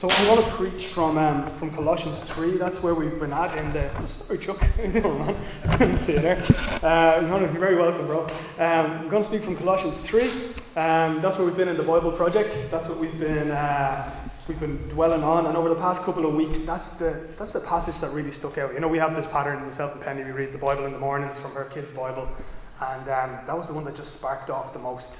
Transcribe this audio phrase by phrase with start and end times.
[0.00, 2.56] So I want to preach from um, from Colossians 3.
[2.56, 4.06] That's where we've been at in the.
[4.06, 4.60] Sorry, Chuck.
[6.06, 6.40] See you there.
[6.84, 8.26] Uh, you're very welcome, bro.
[8.28, 10.54] Um, I'm going to speak from Colossians 3.
[10.76, 12.70] Um, that's where we've been in the Bible project.
[12.70, 15.46] That's what we've been uh, we've been dwelling on.
[15.46, 18.56] And over the past couple of weeks, that's the that's the passage that really stuck
[18.56, 18.74] out.
[18.74, 20.22] You know, we have this pattern in myself and Penny.
[20.22, 22.28] We read the Bible in the mornings from her kids' Bible,
[22.80, 25.10] and um, that was the one that just sparked off the most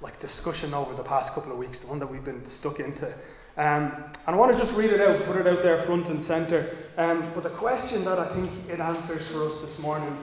[0.00, 1.78] like discussion over the past couple of weeks.
[1.78, 3.14] The one that we've been stuck into.
[3.56, 6.24] Um, and I want to just read it out, put it out there front and
[6.24, 6.76] centre.
[6.96, 10.16] Um, but the question that I think it answers for us this morning,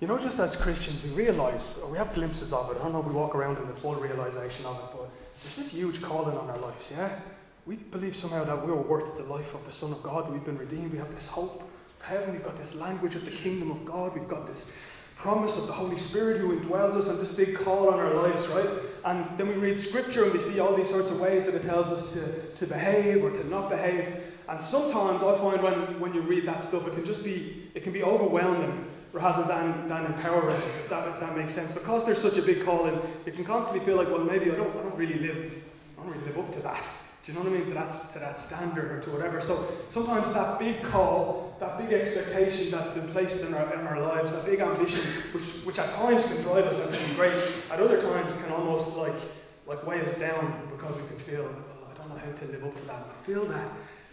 [0.00, 2.78] you know, just as Christians, we realise, or we have glimpses of it.
[2.78, 5.10] I don't know if we walk around in the full realisation of it, but
[5.42, 7.20] there's this huge calling on our lives, yeah?
[7.66, 10.32] We believe somehow that we're worth the life of the Son of God.
[10.32, 10.92] We've been redeemed.
[10.92, 12.32] We have this hope of heaven.
[12.32, 14.14] We've got this language of the kingdom of God.
[14.14, 14.70] We've got this
[15.18, 18.46] promise of the Holy Spirit who indwells us and this big call on our lives,
[18.48, 18.68] right?
[19.04, 21.62] And then we read scripture and we see all these sorts of ways that it
[21.62, 24.22] tells us to, to behave or to not behave.
[24.48, 27.82] And sometimes I find when, when you read that stuff, it can just be, it
[27.82, 30.60] can be overwhelming rather than, than empowering.
[30.88, 31.72] That, that makes sense.
[31.72, 34.70] Because there's such a big calling, you can constantly feel like, well, maybe I don't,
[34.70, 35.52] I don't really live,
[35.98, 36.84] I don't really live up to that.
[37.24, 37.68] Do you know what I mean?
[37.68, 39.42] To that, to that standard or to whatever.
[39.42, 44.00] So sometimes that big call, that big expectation that's been placed in our, in our
[44.00, 47.34] lives, that big ambition, which, which at times can drive us and be great,
[47.70, 49.20] at other times can almost like,
[49.66, 52.64] like weigh us down because we can feel, well, I don't know how to live
[52.64, 53.04] up to that.
[53.04, 53.72] I feel that,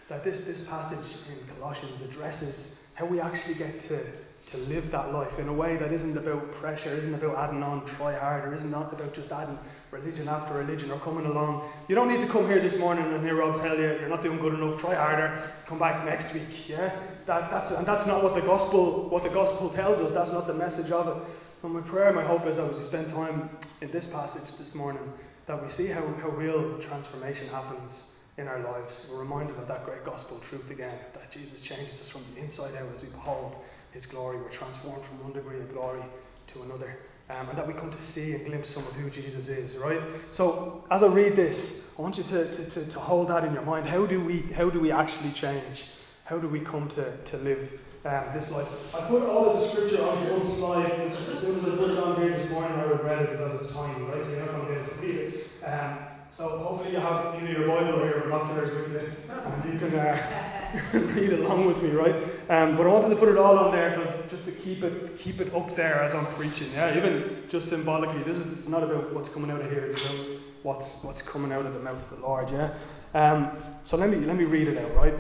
[0.10, 4.04] that this, this passage in Colossians addresses how we actually get to,
[4.52, 7.86] to live that life in a way that isn't about pressure, isn't about adding on,
[7.98, 9.58] try harder, isn't not about just adding
[9.90, 11.68] religion after religion or coming along.
[11.88, 14.22] You don't need to come here this morning and hear Rob tell you you're not
[14.22, 16.70] doing good enough, try harder, come back next week.
[16.70, 16.96] Yeah?
[17.26, 20.46] That, that's, and that's not what the gospel what the gospel tells us, that's not
[20.46, 21.24] the message of it.
[21.64, 23.50] And my prayer, my hope is that as we spend time
[23.82, 25.12] in this passage this morning,
[25.48, 29.08] that we see how, how real transformation happens in our lives.
[29.10, 32.76] We're reminded of that great gospel truth again, that Jesus changes us from the inside
[32.76, 33.56] out as we behold
[33.96, 34.38] his glory.
[34.38, 36.04] We're transformed from one degree of glory
[36.54, 36.98] to another.
[37.28, 40.00] Um, and that we come to see and glimpse some of who Jesus is, right?
[40.32, 43.52] So, as I read this, I want you to, to, to, to, hold that in
[43.52, 43.88] your mind.
[43.88, 45.86] How do we, how do we actually change?
[46.26, 47.68] How do we come to, to live
[48.06, 48.68] um, this life?
[48.94, 51.90] I put all of the scripture on one slide, which as soon as I put
[51.90, 54.24] it on here this morning, I regret it because it's tiny, right?
[54.24, 55.66] So you're not going to be able to read it.
[55.66, 55.98] Um,
[56.30, 59.98] so hopefully you have either your Bible or your binoculars with you, and you can
[59.98, 60.55] uh,
[60.94, 62.16] read along with me, right?
[62.50, 65.18] Um, but I wanted to put it all on there because just to keep it
[65.20, 66.72] keep it up there as I'm preaching.
[66.72, 70.26] Yeah, even just symbolically, this is not about what's coming out of here; it's about
[70.64, 72.50] what's what's coming out of the mouth of the Lord.
[72.50, 72.74] Yeah.
[73.14, 75.14] Um, so let me let me read it out, right?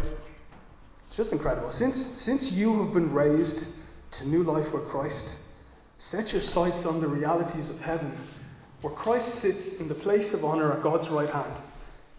[1.07, 1.71] It's just incredible.
[1.71, 3.67] Since since you have been raised
[4.13, 5.37] to new life with Christ,
[5.97, 8.17] set your sights on the realities of heaven
[8.81, 11.53] where Christ sits in the place of honour at God's right hand.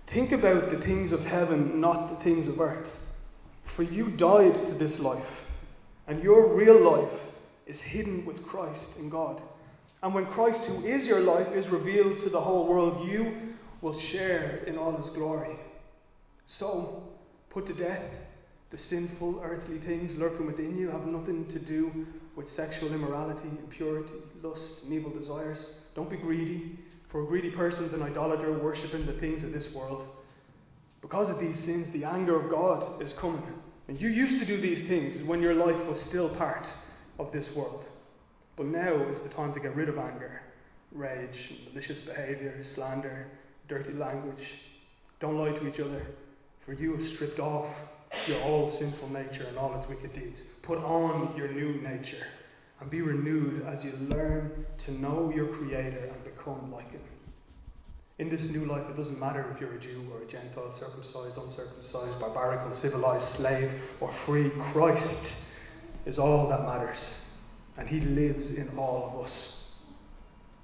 [0.09, 2.87] Think about the things of heaven, not the things of earth.
[3.77, 5.27] For you died to this life,
[6.09, 7.21] and your real life
[7.67, 9.41] is hidden with Christ in God.
[10.03, 13.99] And when Christ, who is your life, is revealed to the whole world, you will
[13.99, 15.57] share in all his glory.
[16.47, 17.03] So,
[17.51, 18.03] put to death
[18.71, 24.13] the sinful earthly things lurking within you have nothing to do with sexual immorality, impurity,
[24.43, 25.83] lust, and evil desires.
[25.95, 26.79] Don't be greedy,
[27.11, 30.07] for a greedy person is an idolater worshipping the things of this world.
[31.01, 33.43] Because of these sins, the anger of God is coming.
[33.89, 36.67] And you used to do these things when your life was still part
[37.19, 37.85] of this world.
[38.57, 40.41] But now is the time to get rid of anger,
[40.93, 43.27] rage, malicious behaviour, slander,
[43.69, 44.43] dirty language.
[45.21, 46.03] Don't lie to each other,
[46.65, 47.73] for you have stripped off
[48.27, 50.41] your old sinful nature and all its wicked deeds.
[50.63, 52.27] Put on your new nature
[52.81, 57.03] and be renewed as you learn to know your Creator and become like Him.
[58.19, 61.37] In this new life, it doesn't matter if you're a Jew or a Gentile, circumcised,
[61.37, 64.51] uncircumcised, barbaric, uncivilized, slave, or free.
[64.73, 65.27] Christ
[66.07, 67.27] is all that matters,
[67.77, 69.83] and He lives in all of us.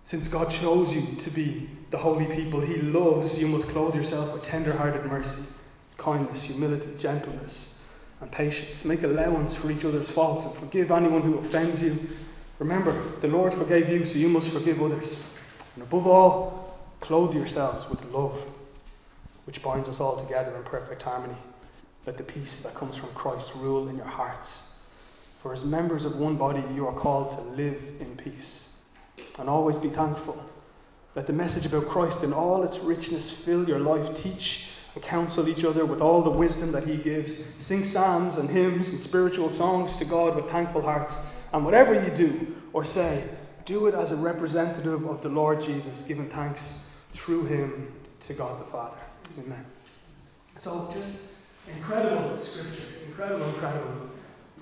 [0.07, 4.33] Since God chose you to be the holy people He loves, you must clothe yourself
[4.33, 5.45] with tender hearted mercy
[5.99, 7.79] kindness, humility, gentleness,
[8.21, 8.85] and patience.
[8.85, 11.97] Make allowance for each other's faults and forgive anyone who offends you.
[12.59, 15.25] Remember, the Lord forgave you, so you must forgive others.
[15.75, 16.62] And above all,
[17.03, 18.39] clothe yourselves with love,
[19.45, 21.37] which binds us all together in perfect harmony.
[22.07, 24.79] Let the peace that comes from Christ rule in your hearts.
[25.43, 28.77] For as members of one body, you are called to live in peace.
[29.39, 30.43] And always be thankful.
[31.15, 34.17] Let the message about Christ in all its richness fill your life.
[34.23, 37.33] Teach and counsel each other with all the wisdom that He gives.
[37.59, 41.15] Sing psalms and hymns and spiritual songs to God with thankful hearts.
[41.53, 43.29] And whatever you do or say,
[43.67, 47.93] do it as a representative of the Lord Jesus, giving thanks through Him
[48.27, 48.99] to God the Father.
[49.39, 49.65] Amen.
[50.61, 51.19] So just
[51.75, 54.09] incredible scripture, incredible, incredible.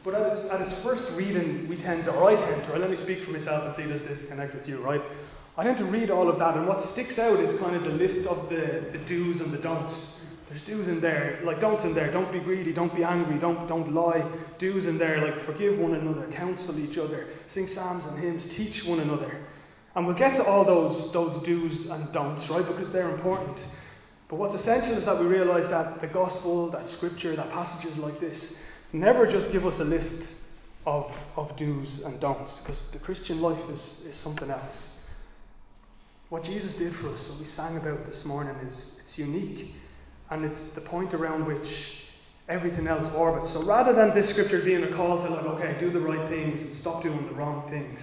[0.05, 2.81] But at its, at its first reading, we tend to, or I tend to, right,
[2.81, 5.03] let me speak for myself and see does this connect with you, right?
[5.59, 7.91] I tend to read all of that, and what sticks out is kind of the
[7.91, 10.23] list of the, the do's and the don'ts.
[10.49, 12.11] There's do's in there, like don'ts in there.
[12.11, 14.25] Don't be greedy, don't be angry, don't, don't lie.
[14.59, 18.85] Do's in there, like forgive one another, counsel each other, sing psalms and hymns, teach
[18.85, 19.39] one another.
[19.95, 23.61] And we'll get to all those, those do's and don'ts, right, because they're important.
[24.29, 28.21] But what's essential is that we realize that the gospel, that scripture, that passages like
[28.21, 28.57] this,
[28.93, 30.23] never just give us a list
[30.87, 35.05] of, of do's and don'ts, because the Christian life is, is something else.
[36.29, 39.75] What Jesus did for us, what we sang about this morning, is it's unique.
[40.31, 42.05] And it's the point around which
[42.49, 43.53] everything else orbits.
[43.53, 46.61] So rather than this scripture being a call to like, okay, do the right things
[46.63, 48.01] and stop doing the wrong things,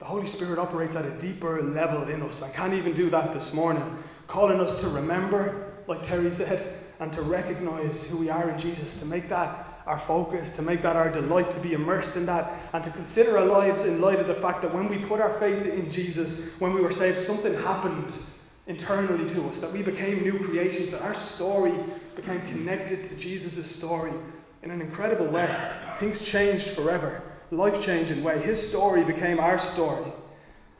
[0.00, 2.42] the Holy Spirit operates at a deeper level in us.
[2.42, 3.98] I can't even do that this morning.
[4.28, 8.98] Calling us to remember, like Terry said, and to recognize who we are in Jesus,
[9.00, 12.50] to make that our focus, to make that our delight, to be immersed in that,
[12.72, 15.38] and to consider our lives in light of the fact that when we put our
[15.38, 18.10] faith in Jesus, when we were saved, something happened
[18.68, 21.74] internally to us, that we became new creations, that our story
[22.16, 24.12] became connected to Jesus' story
[24.62, 25.72] in an incredible way.
[25.98, 28.42] Things changed forever, life changing way.
[28.42, 30.12] His story became our story.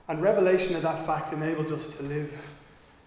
[0.08, 2.30] And revelation of that fact enables us to live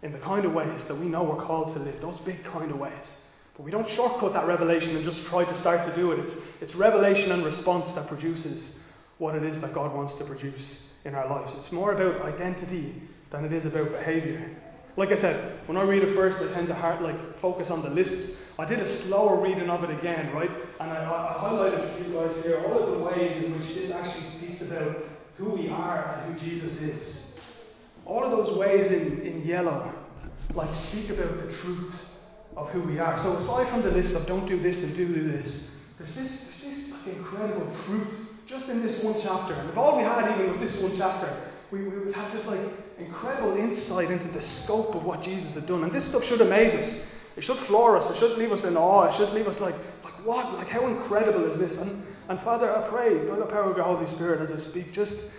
[0.04, 2.72] in the kind of ways that we know we're called to live, those big kind
[2.72, 3.18] of ways.
[3.56, 6.20] But we don't shortcut that revelation and just try to start to do it.
[6.20, 8.84] It's, it's revelation and response that produces
[9.18, 11.54] what it is that God wants to produce in our lives.
[11.58, 13.02] It's more about identity
[13.32, 14.50] than it is about behavior.
[14.96, 17.82] Like I said, when I read it first, I tend to heart, like focus on
[17.82, 18.38] the lists.
[18.60, 20.52] I did a slower reading of it again, right?
[20.80, 23.92] And I, I highlighted for you guys here all of the ways in which this
[23.92, 24.98] actually speaks about
[25.38, 27.40] who we are and who Jesus is.
[28.06, 29.92] All of those ways in, in yellow,
[30.54, 31.96] like speak about the truth
[32.56, 33.18] of who we are.
[33.18, 36.76] So aside from the list of don't do this and do this, there's this, there's
[36.76, 38.14] this like incredible truth
[38.46, 39.56] just in this one chapter.
[39.56, 42.46] And if all we had even was this one chapter, we, we would have just
[42.46, 42.60] like
[42.98, 45.84] incredible insight into the scope of what Jesus had done.
[45.84, 47.08] And this stuff should amaze us.
[47.36, 48.12] It should floor us.
[48.12, 49.06] It should leave us in awe.
[49.06, 50.54] It should leave us like, like what?
[50.54, 51.78] Like how incredible is this?
[51.80, 54.94] And, and Father, I pray, by the power of your Holy Spirit, as I speak,
[54.94, 55.30] just,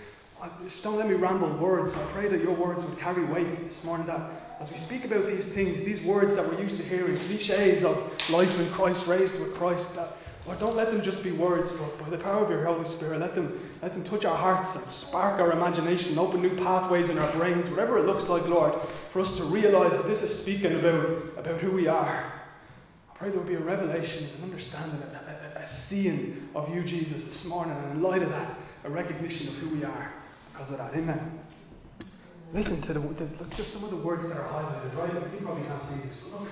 [0.64, 1.94] just don't let me ramble words.
[1.94, 4.06] I pray that your words would carry weight this morning.
[4.06, 4.30] That
[4.60, 7.96] as we speak about these things, these words that we're used to hearing, cliches of
[8.30, 10.10] life in Christ, raised with Christ, that
[10.46, 13.20] Lord, don't let them just be words, but by the power of your Holy Spirit,
[13.20, 17.16] let them, let them touch our hearts and spark our imagination, open new pathways in
[17.16, 18.74] our brains, whatever it looks like, Lord,
[19.12, 22.30] for us to realize that this is speaking about, about who we are.
[23.10, 26.82] I pray there will be a revelation, an understanding, a, a, a seeing of you,
[26.84, 30.12] Jesus, this morning, and in light of that, a recognition of who we are
[30.52, 30.92] because of that.
[30.94, 31.40] Amen.
[32.52, 35.32] Listen to the, the just some of the words that are highlighted, right?
[35.32, 36.50] You probably can't see this, but look,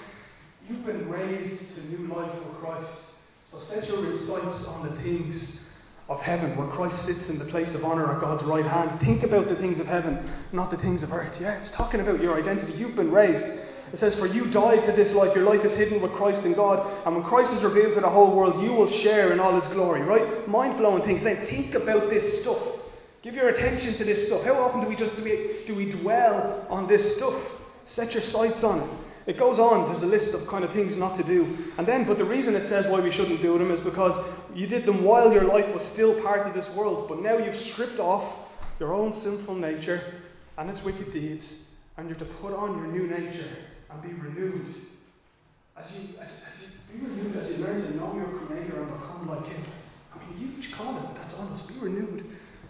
[0.67, 3.12] you've been raised to new life with Christ.
[3.53, 5.69] So set your sights on the things
[6.09, 8.99] of heaven, where Christ sits in the place of honour at God's right hand.
[9.01, 11.39] Think about the things of heaven, not the things of earth.
[11.39, 12.73] Yeah, it's talking about your identity.
[12.73, 13.45] You've been raised.
[13.93, 15.37] It says, For you died to this life.
[15.37, 17.05] Your life is hidden with Christ in God.
[17.05, 19.71] And when Christ is revealed to the whole world, you will share in all his
[19.75, 20.01] glory.
[20.01, 20.49] Right?
[20.49, 21.23] Mind blowing things.
[21.23, 22.63] Saying, think about this stuff.
[23.21, 24.45] Give your attention to this stuff.
[24.45, 27.39] How often do we just do we, do we dwell on this stuff?
[27.85, 28.91] Set your sights on it.
[29.27, 31.57] It goes on, there's a list of kind of things not to do.
[31.79, 34.15] And then, but the reason it says why we shouldn't do them is because
[34.53, 37.57] you did them while your life was still part of this world, but now you've
[37.57, 38.49] stripped off
[38.81, 40.03] your own sinful nature
[40.59, 43.49] and its wicked deeds, and you're to put on your new nature
[43.91, 44.75] and be renewed.
[45.77, 48.93] As you, as, as you be renewed, as you learn to know your Creator and
[48.93, 49.65] become like Him.
[50.15, 51.63] I mean, huge comment that's on us.
[51.67, 52.27] Be renewed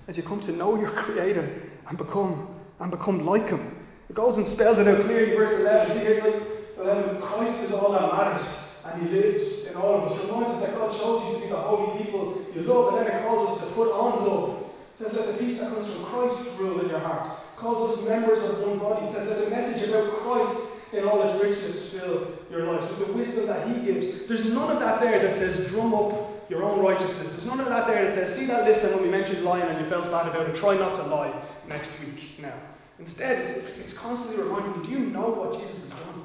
[0.06, 3.81] as you come to know your Creator and become and become like Him.
[4.12, 5.96] It goes and spells it out clearly, verse 11.
[5.96, 6.42] See here, like,
[6.76, 8.44] 11, Christ is all that matters,
[8.84, 10.22] and He lives in all of us.
[10.22, 13.16] Reminds us that God chose you to be the holy people you love, and then
[13.16, 14.68] it calls us to put on love.
[14.68, 17.40] It says, let the peace that comes from Christ rule in your heart.
[17.56, 19.06] It calls us members of one body.
[19.06, 20.60] It says, let the message about Christ
[20.92, 22.92] in all its richness fill your lives.
[22.92, 24.28] With the wisdom that He gives.
[24.28, 27.32] There's none of that there that says, drum up your own righteousness.
[27.32, 29.64] There's none of that there that says, see that list and when we mentioned lying
[29.64, 31.32] and you felt bad about it, try not to lie
[31.66, 32.60] next week now.
[32.98, 36.24] Instead, it's, constantly reminding you, do you know what Jesus has done?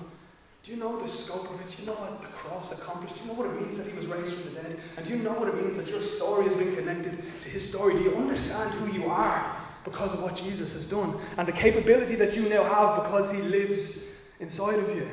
[0.64, 1.76] Do you know the scope of it?
[1.76, 3.16] Do you know what the cross accomplished?
[3.16, 4.80] Do you know what it means that he was raised from the dead?
[4.98, 7.70] And do you know what it means that your story has been connected to his
[7.70, 7.94] story?
[7.94, 11.22] Do you understand who you are because of what Jesus has done?
[11.38, 14.04] And the capability that you now have because he lives
[14.40, 15.08] inside of you.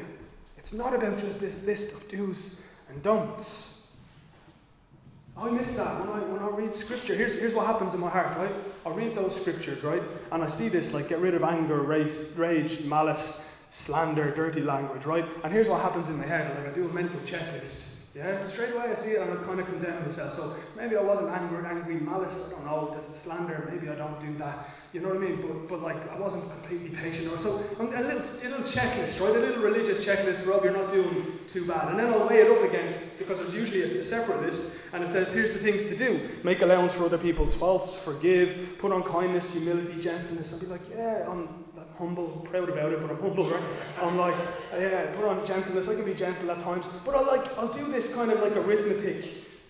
[0.59, 3.74] It's not about just this list of do's and don'ts.
[5.37, 7.15] I miss that when I when I read scripture.
[7.17, 8.55] Here's here's what happens in my heart, right?
[8.87, 10.03] I read those scriptures, right?
[10.31, 15.05] And I see this like get rid of anger, rage, rage, malice, slander, dirty language,
[15.05, 15.25] right?
[15.43, 16.57] And here's what happens in my head.
[16.57, 17.94] Like I do a mental checklist.
[18.15, 20.37] Yeah, straight away I see it and I kind of condemn myself.
[20.37, 22.47] So maybe I wasn't angry, angry malice.
[22.47, 22.95] I don't know.
[22.97, 23.69] This is slander.
[23.73, 24.69] Maybe I don't do that.
[24.93, 25.43] You know what I mean?
[25.43, 27.33] But but like I wasn't completely patient.
[27.33, 29.35] Or so a little a little checklist, right?
[29.35, 30.47] A little religious checklist.
[30.47, 31.89] Rob, you're not doing too bad.
[31.89, 35.03] And then I'll weigh it up against because there's usually a, a separate list, and
[35.03, 38.93] it says here's the things to do: make allowance for other people's faults, forgive, put
[38.93, 40.55] on kindness, humility, gentleness.
[40.55, 41.65] I'll be like, yeah, I'm
[41.99, 43.63] humble, proud about it, but I'm humble, right?
[44.01, 44.37] I'm like,
[44.73, 45.89] yeah, put on gentleness.
[45.89, 48.57] I can be gentle at times, but I'll like, I'll do this kind of like
[48.57, 49.25] arithmetic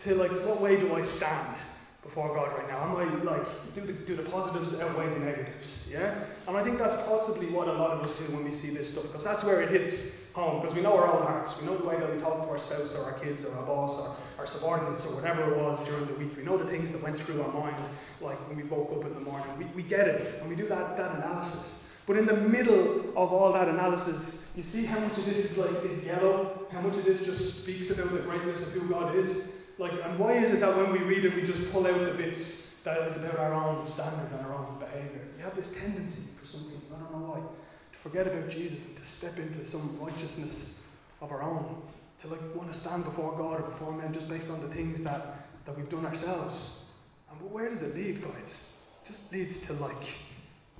[0.04, 1.56] to like, what way do I stand
[2.02, 2.84] before God right now?
[2.84, 5.88] Am I like, do the, do the positives outweigh the negatives?
[5.90, 8.74] Yeah, and I think that's possibly what a lot of us do when we see
[8.74, 11.66] this stuff, because that's where it hits home, because we know our own hearts, we
[11.66, 14.00] know the way that we talk to our spouse or our kids or our boss
[14.00, 16.36] or our subordinates or whatever it was during the week.
[16.36, 17.88] We know the things that went through our mind,
[18.20, 19.46] like when we woke up in the morning.
[19.56, 21.83] We, we get it, and we do that, that analysis.
[22.06, 25.56] But in the middle of all that analysis, you see how much of this is
[25.56, 29.16] like is yellow, how much of this just speaks about the greatness of who God
[29.16, 29.48] is.
[29.78, 32.14] Like, and why is it that when we read it, we just pull out the
[32.14, 35.22] bits that is about our own standard and our own behaviour?
[35.36, 38.78] We have this tendency, for some reason, I don't know why, to forget about Jesus
[38.86, 40.82] and to step into some righteousness
[41.20, 41.82] of our own,
[42.20, 45.02] to like want to stand before God or before men just based on the things
[45.04, 46.90] that, that we've done ourselves.
[47.30, 48.68] And but where does it lead, guys?
[49.04, 50.06] It just leads to like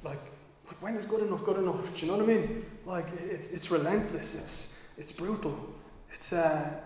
[0.04, 0.20] like
[0.80, 1.80] when is good enough good enough?
[1.94, 2.66] Do you know what I mean?
[2.86, 4.34] Like it's it's relentless.
[4.34, 5.58] It's it's brutal.
[6.18, 6.80] It's uh,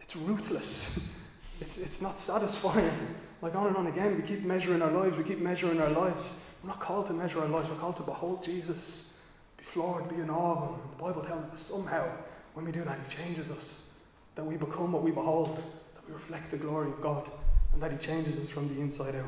[0.00, 1.08] it's ruthless.
[1.60, 3.16] it's it's not satisfying.
[3.42, 5.16] Like on and on again, we keep measuring our lives.
[5.16, 6.44] We keep measuring our lives.
[6.62, 7.70] We're not called to measure our lives.
[7.70, 9.18] We're called to behold Jesus,
[9.56, 10.78] be floored, be in awe of.
[10.96, 12.10] The Bible tells us somehow
[12.54, 13.92] when we do that, He changes us.
[14.36, 15.56] That we become what we behold.
[15.56, 17.30] That we reflect the glory of God,
[17.72, 19.24] and that He changes us from the inside out.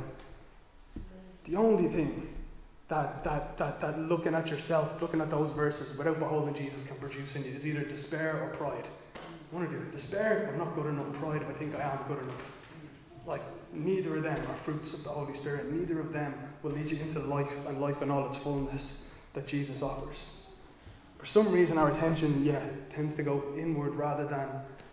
[1.46, 2.28] The only thing
[2.92, 6.98] that, that, that, that looking at yourself, looking at those verses without beholding Jesus can
[6.98, 8.86] produce in you is either despair or pride.
[9.50, 9.90] One or the other.
[9.92, 11.14] Despair, I'm not good enough.
[11.14, 12.42] Pride, I think I am good enough.
[13.26, 13.40] Like,
[13.72, 15.72] neither of them are fruits of the Holy Spirit.
[15.72, 19.46] Neither of them will lead you into life and life in all its fullness that
[19.46, 20.48] Jesus offers.
[21.18, 22.62] For some reason, our attention, yeah,
[22.94, 24.48] tends to go inward rather than,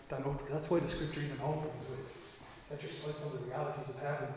[0.09, 0.49] than upward.
[0.49, 1.99] That's why the scripture even opens with
[2.69, 4.27] set your sights on the realities of heaven.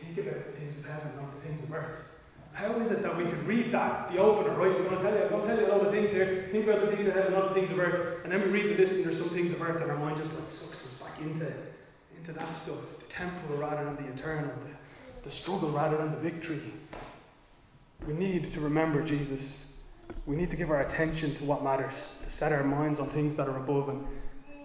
[0.00, 2.11] Think about the things of heaven, not the things of earth.
[2.52, 4.76] How is it that we could read that, the opener, right?
[4.76, 6.48] I'm going to tell you, I'm going to tell you all the things here.
[6.52, 8.24] Think about the things of heaven, not the things of earth.
[8.24, 10.18] And then we read the list, and there's some things of earth, and our mind
[10.18, 11.50] just like sucks us back into,
[12.18, 12.78] into that stuff.
[13.00, 14.52] The temporal rather than the eternal,
[15.24, 16.74] the, the struggle rather than the victory.
[18.06, 19.72] We need to remember Jesus.
[20.26, 21.94] We need to give our attention to what matters,
[22.24, 23.88] to set our minds on things that are above.
[23.88, 24.06] And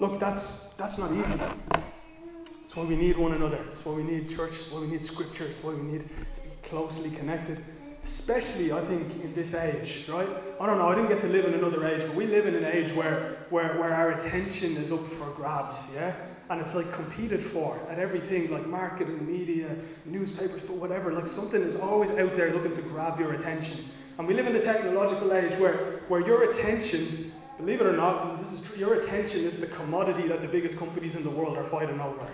[0.01, 1.37] look, that's that's not easy.
[1.37, 3.63] That's why we need one another.
[3.63, 4.51] That's why we need church.
[4.51, 5.47] That's why we need scripture.
[5.47, 7.63] That's why we need to be closely connected
[8.13, 10.27] especially I think in this age, right?
[10.59, 12.55] I don't know, I didn't get to live in another age, but we live in
[12.55, 16.15] an age where, where, where our attention is up for grabs, yeah?
[16.49, 21.11] And it's like competed for at everything, like marketing, media, newspapers, but whatever.
[21.11, 23.85] Like something is always out there looking to grab your attention.
[24.17, 28.41] And we live in a technological age where, where your attention, believe it or not,
[28.41, 31.69] this is your attention is the commodity that the biggest companies in the world are
[31.69, 32.27] fighting over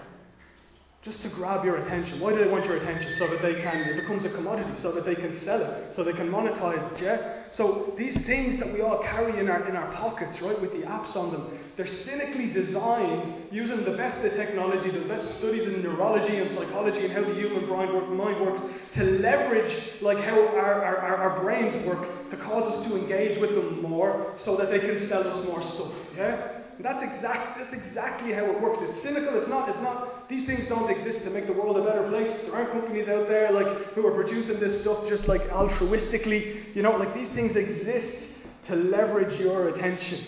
[1.04, 2.20] just to grab your attention.
[2.22, 3.14] Why do they want your attention?
[3.18, 6.04] So that they can, it becomes a commodity, so that they can sell it, so
[6.04, 7.44] they can monetize it, yeah?
[7.52, 10.88] So these things that we all carry in our, in our pockets, right, with the
[10.88, 15.84] apps on them, they're cynically designed using the best of technology, the best studies in
[15.84, 18.62] neurology and psychology and how the human mind works
[18.94, 23.54] to leverage like how our, our, our brains work to cause us to engage with
[23.56, 26.53] them more so that they can sell us more stuff, yeah?
[26.80, 28.80] That's, exact, that's exactly how it works.
[28.82, 29.40] It's cynical.
[29.40, 32.44] It's not, it's not, these things don't exist to make the world a better place.
[32.44, 36.76] There aren't companies out there like who are producing this stuff just like altruistically.
[36.76, 38.22] You know, like these things exist
[38.66, 40.20] to leverage your attention,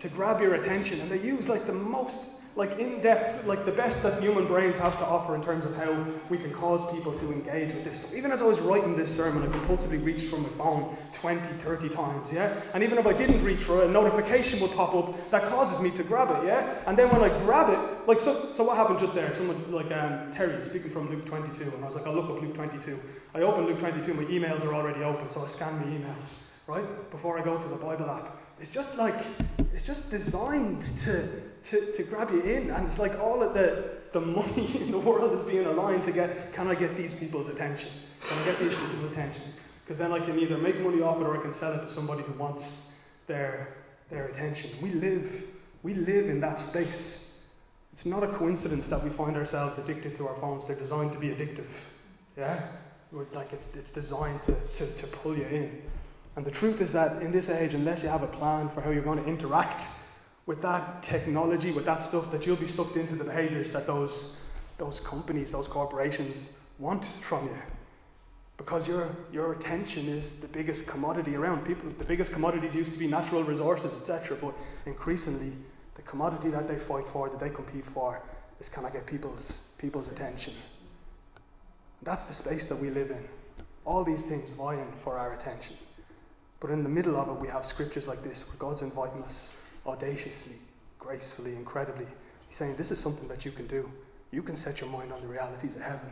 [0.00, 1.00] to grab your attention.
[1.00, 4.76] And they use like the most like in depth, like the best that human brains
[4.76, 8.12] have to offer in terms of how we can cause people to engage with this.
[8.14, 11.88] Even as I was writing this sermon, I compulsively reached for my phone 20, 30
[11.94, 12.62] times, yeah?
[12.74, 15.80] And even if I didn't reach for it, a notification would pop up that causes
[15.80, 16.82] me to grab it, yeah?
[16.86, 19.34] And then when I grab it, like, so, so what happened just there?
[19.36, 22.42] Someone, like um, Terry, speaking from Luke 22, and I was like, I'll look up
[22.42, 22.98] Luke 22.
[23.34, 27.10] I open Luke 22, my emails are already open, so I scan my emails, right?
[27.10, 28.41] Before I go to the Bible app.
[28.62, 29.22] It's just like,
[29.74, 32.70] it's just designed to to, to grab you in.
[32.70, 36.12] And it's like all of the, the money in the world is being aligned to
[36.12, 37.88] get, can I get these people's attention?
[38.28, 39.52] Can I get these people's attention?
[39.84, 41.90] Because then I can either make money off it or I can sell it to
[41.94, 42.92] somebody who wants
[43.26, 43.74] their,
[44.10, 44.70] their attention.
[44.82, 45.30] We live,
[45.82, 47.28] we live in that space.
[47.92, 50.66] It's not a coincidence that we find ourselves addicted to our phones.
[50.66, 51.66] They're designed to be addictive.
[52.36, 52.72] Yeah?
[53.32, 55.82] Like it's, it's designed to, to, to pull you in.
[56.36, 58.90] And the truth is that in this age, unless you have a plan for how
[58.90, 59.82] you're going to interact
[60.46, 64.38] with that technology, with that stuff, that you'll be sucked into the behaviors that those,
[64.78, 66.34] those companies, those corporations
[66.78, 67.58] want from you.
[68.56, 71.66] Because your, your attention is the biggest commodity around.
[71.66, 74.38] People, the biggest commodities used to be natural resources, etc.
[74.40, 74.54] But
[74.86, 75.52] increasingly,
[75.96, 78.22] the commodity that they fight for, that they compete for,
[78.60, 80.54] is can I get people's, people's attention?
[82.02, 83.24] That's the space that we live in.
[83.84, 85.76] All these things vying for our attention.
[86.62, 89.50] But in the middle of it, we have scriptures like this where God's inviting us
[89.84, 90.54] audaciously,
[91.00, 92.06] gracefully, incredibly.
[92.48, 93.90] He's saying, This is something that you can do.
[94.30, 96.08] You can set your mind on the realities of heaven,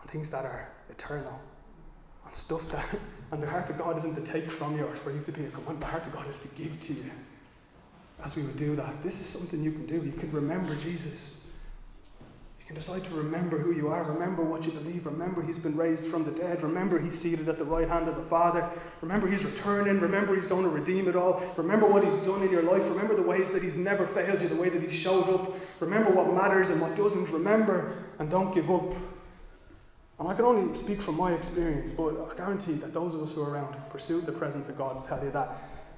[0.00, 1.36] on things that are eternal,
[2.24, 2.96] on stuff that,
[3.32, 5.44] and the heart of God isn't to take from you or for you to be
[5.44, 5.82] a command.
[5.82, 7.10] The heart of God is to give to you.
[8.24, 9.96] As we would do that, this is something you can do.
[9.96, 11.43] You can remember Jesus.
[12.64, 15.76] You can decide to remember who you are, remember what you believe, remember He's been
[15.76, 18.66] raised from the dead, remember He's seated at the right hand of the Father,
[19.02, 22.50] remember He's returning, remember He's going to redeem it all, remember what He's done in
[22.50, 25.28] your life, remember the ways that He's never failed you, the way that He showed
[25.28, 28.94] up, remember what matters and what doesn't, remember and don't give up.
[30.18, 33.34] And I can only speak from my experience, but I guarantee that those of us
[33.34, 35.50] who are around who pursue the presence of God tell you that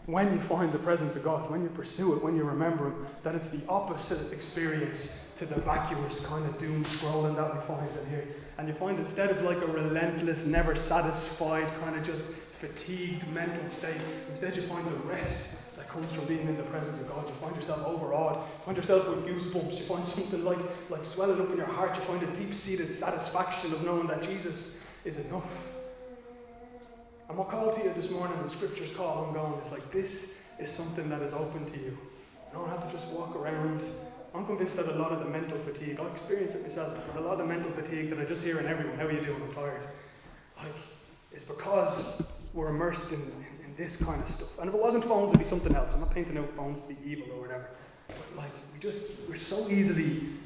[0.07, 3.07] when you find the presence of God, when you pursue it, when you remember Him,
[3.25, 7.91] that it's the opposite experience to the vacuous kind of doom scrolling that we find
[7.99, 8.25] in here.
[8.59, 12.25] And you find instead of like a relentless, never satisfied, kind of just
[12.61, 17.01] fatigued mental state, instead you find the rest that comes from being in the presence
[17.03, 17.29] of God.
[17.29, 20.59] You find yourself overawed, you find yourself with goosebumps, you find something like,
[20.89, 24.23] like swelling up in your heart, you find a deep seated satisfaction of knowing that
[24.23, 25.45] Jesus is enough.
[27.29, 30.33] And what calls to you this morning, the scriptures call on going, is like this
[30.59, 31.91] is something that is open to you.
[31.91, 33.83] You don't have to just walk around.
[34.35, 37.25] I'm convinced that a lot of the mental fatigue, I experience it myself, but a
[37.25, 39.43] lot of the mental fatigue that I just hear in everyone, how are you doing,
[39.43, 39.83] I'm tired,
[40.59, 40.73] like,
[41.33, 44.49] is because we're immersed in, in, in, this kind of stuff.
[44.61, 45.93] And if it wasn't phones, it'd be something else.
[45.95, 47.69] I'm not painting out phones to be evil or whatever.
[48.09, 50.37] But like, we just, we're so easily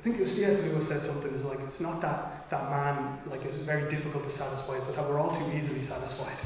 [0.00, 0.62] I think C.S.
[0.62, 4.30] Lewis said something is like it's not that that man like it's very difficult to
[4.30, 6.38] satisfy, but we're all too easily satisfied.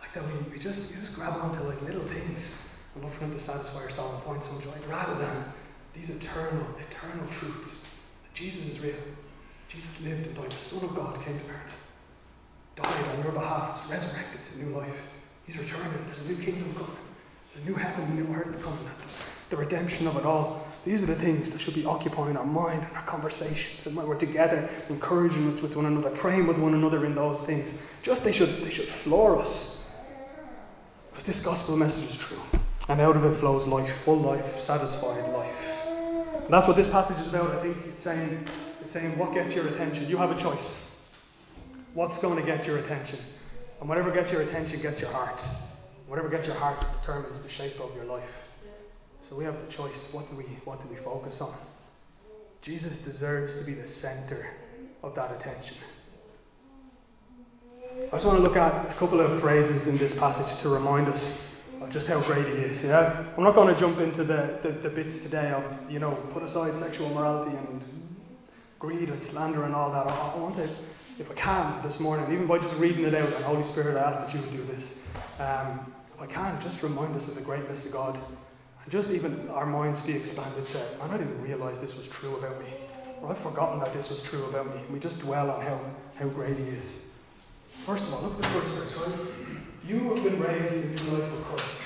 [0.00, 2.56] Like that we, we just we just grab onto like little things
[2.94, 5.44] and look for them to satisfy ourselves and find some joy, rather than
[5.94, 7.82] these eternal, eternal truths.
[8.22, 8.94] That Jesus is real.
[9.68, 10.50] Jesus lived and died.
[10.50, 11.74] The Son of God came to earth,
[12.76, 14.94] died on your behalf, was resurrected to new life.
[15.46, 16.04] He's returning.
[16.06, 16.96] There's a new kingdom coming.
[17.52, 18.86] There's a new heaven, a new earth coming.
[19.50, 20.67] The redemption of it all.
[20.88, 23.86] These are the things that should be occupying our mind and our conversations.
[23.86, 27.44] And when we're together, encouraging us with one another, praying with one another in those
[27.44, 29.84] things, just they should they should floor us.
[31.10, 32.40] Because this gospel message is true.
[32.88, 35.54] And out of it flows life, full life, satisfied life.
[36.44, 37.50] And that's what this passage is about.
[37.50, 38.48] I think it's saying
[38.80, 40.08] it's saying what gets your attention.
[40.08, 41.02] You have a choice.
[41.92, 43.18] What's going to get your attention?
[43.80, 45.38] And whatever gets your attention gets your heart.
[46.06, 48.24] Whatever gets your heart determines the shape of your life.
[49.28, 50.08] So we have the choice.
[50.12, 51.54] What do we what do we focus on?
[52.62, 54.54] Jesus deserves to be the center
[55.02, 55.76] of that attention.
[58.06, 61.08] I just want to look at a couple of phrases in this passage to remind
[61.08, 62.82] us of just how great he is.
[62.82, 63.32] Yeah?
[63.36, 66.42] I'm not going to jump into the, the, the bits today of, you know, put
[66.42, 67.82] aside sexual morality and
[68.78, 70.06] greed and slander and all that.
[70.06, 70.68] I, I want to,
[71.18, 74.10] if I can, this morning, even by just reading it out, and Holy Spirit, I
[74.10, 74.98] ask that you would do this.
[75.38, 78.18] Um, if I can, just remind us of the greatness of God
[78.90, 82.72] just even our minds be expanded to, I didn't realize this was true about me.
[83.20, 84.82] Or I've forgotten that this was true about me.
[84.90, 85.80] We just dwell on how,
[86.14, 87.14] how great He is.
[87.84, 89.28] First of all, look at the first verse, right?
[89.84, 91.80] You have been raised in into life with Christ.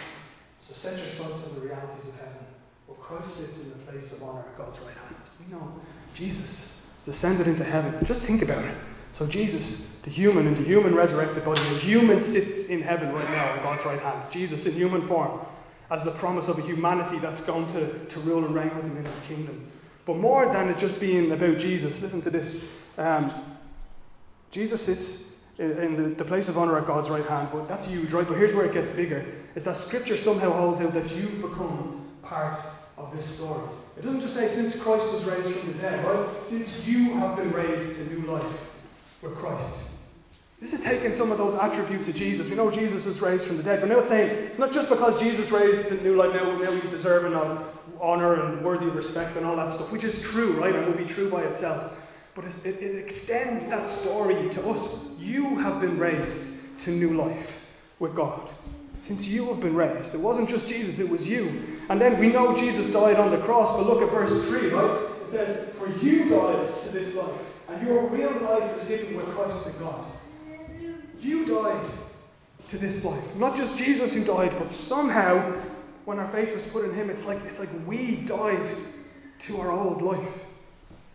[0.60, 2.46] So set your sights on the realities of heaven,
[2.86, 5.16] where Christ sits in the place of honour at God's right hand.
[5.40, 5.80] We know
[6.14, 8.04] Jesus descended into heaven.
[8.04, 8.76] Just think about it.
[9.14, 13.28] So Jesus, the human in the human resurrected body, the human sits in heaven right
[13.30, 14.32] now at God's right hand.
[14.32, 15.40] Jesus in human form
[15.92, 18.96] as the promise of a humanity that's going to, to rule and reign with him
[18.96, 19.70] in his kingdom.
[20.07, 22.64] But more than it just being about Jesus, listen to this.
[22.96, 23.59] Um,
[24.50, 25.24] Jesus sits
[25.59, 28.26] in the, place of honour at God's right hand, but that's huge, right?
[28.26, 29.24] But here's where it gets bigger:
[29.55, 32.59] is that Scripture somehow holds out that you've become part
[32.96, 33.68] of this story.
[33.98, 36.42] It doesn't just say since Christ was raised from the dead, right?
[36.48, 38.61] Since you have been raised to new life
[39.20, 39.91] with Christ.
[40.62, 42.48] This is taking some of those attributes of Jesus.
[42.48, 44.88] We know Jesus was raised from the dead, but now it's saying it's not just
[44.88, 47.66] because Jesus raised to new life, now, now he's deserving of
[48.01, 50.96] honour and worthy of respect and all that stuff, which is true, right, and will
[50.96, 51.92] be true by itself.
[52.37, 55.16] But it, it extends that story to us.
[55.18, 57.51] You have been raised to new life
[57.98, 58.48] with God.
[59.09, 60.14] Since you have been raised.
[60.14, 61.81] It wasn't just Jesus, it was you.
[61.88, 65.22] And then we know Jesus died on the cross, but look at verse 3, right?
[65.22, 69.27] It says, For you died to this life, and your real life is hidden with
[69.35, 70.07] Christ in God.
[71.22, 71.90] You died
[72.70, 73.24] to this life.
[73.37, 75.62] Not just Jesus who died, but somehow,
[76.04, 78.76] when our faith was put in Him, it's like, it's like we died
[79.46, 80.35] to our old life.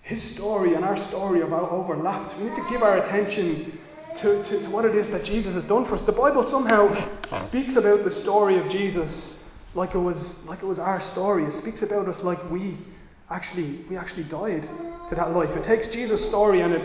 [0.02, 2.38] His story and our story are overlapped.
[2.38, 3.78] We need to give our attention
[4.18, 6.06] to, to, to what it is that Jesus has done for us.
[6.06, 7.10] The Bible somehow
[7.48, 9.44] speaks about the story of Jesus
[9.76, 11.44] like it was like it was our story.
[11.44, 12.78] It speaks about us like we
[13.30, 14.64] actually we actually died
[15.10, 15.50] to that life.
[15.50, 16.82] It takes Jesus' story and it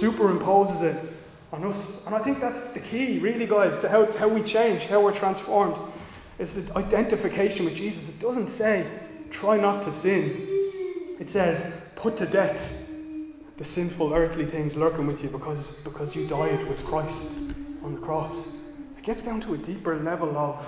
[0.00, 1.13] superimposes it
[1.54, 2.02] on us.
[2.06, 5.18] And I think that's the key, really, guys, to how, how we change, how we're
[5.18, 5.76] transformed.
[6.38, 8.08] It's the identification with Jesus.
[8.08, 8.86] It doesn't say,
[9.30, 11.16] try not to sin.
[11.20, 12.60] It says, put to death
[13.56, 17.32] the sinful earthly things lurking with you because, because you died with Christ
[17.84, 18.48] on the cross.
[18.98, 20.64] It gets down to a deeper level of,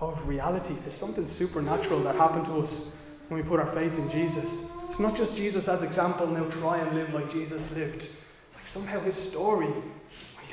[0.00, 0.74] of reality.
[0.80, 2.96] There's something supernatural that happened to us
[3.28, 4.68] when we put our faith in Jesus.
[4.90, 8.02] It's not just Jesus as example, now try and live like Jesus lived.
[8.02, 9.72] It's like somehow his story,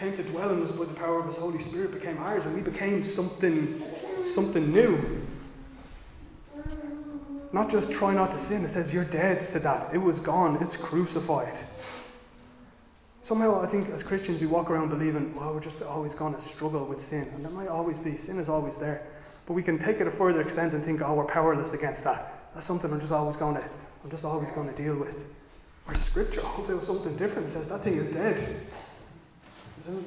[0.02, 2.56] came to dwell in us by the power of his Holy Spirit, became ours and
[2.56, 3.84] we became something,
[4.34, 5.22] something new.
[7.54, 9.94] Not just try not to sin, it says you're dead to that.
[9.94, 11.56] It was gone, it's crucified.
[13.22, 16.42] Somehow, I think as Christians, we walk around believing, well, we're just always going to
[16.42, 17.30] struggle with sin.
[17.36, 18.18] And there might always be.
[18.18, 19.06] Sin is always there.
[19.46, 22.50] But we can take it a further extent and think, oh, we're powerless against that.
[22.56, 23.64] That's something I'm just always going to,
[24.04, 25.14] I'm just always going to deal with.
[25.86, 27.54] Where Scripture holds out something different.
[27.54, 28.66] Says that thing is dead.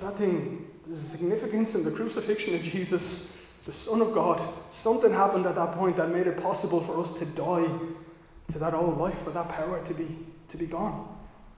[0.00, 4.40] That thing, there's significance in the crucifixion of Jesus the Son of God,
[4.72, 7.66] something happened at that point that made it possible for us to die
[8.52, 11.08] to that old life, for that power to be to be gone.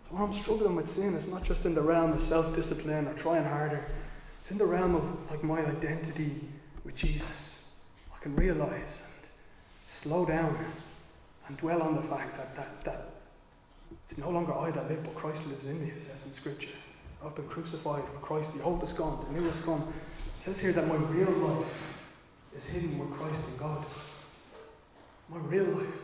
[0.09, 3.14] So when I'm struggling with sin, it's not just in the realm of self-discipline or
[3.14, 3.85] trying harder.
[4.42, 6.48] It's in the realm of like my identity
[6.85, 7.64] with Jesus.
[8.16, 9.29] I can realize and
[10.02, 10.64] slow down
[11.48, 13.09] and dwell on the fact that, that, that
[14.09, 16.68] it's no longer I that live, but Christ lives in me, it says in Scripture.
[17.24, 18.57] I've been crucified with Christ.
[18.57, 19.92] The old is gone, the new has come.
[20.40, 21.72] It says here that my real life
[22.57, 23.85] is hidden with Christ in God.
[25.29, 25.94] My real life,